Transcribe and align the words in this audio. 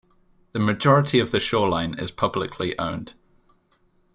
The 0.53 0.57
majority 0.57 1.19
of 1.19 1.29
the 1.29 1.39
shoreline 1.39 1.93
is 1.93 2.09
publicly 2.09 2.75
owned. 2.79 3.13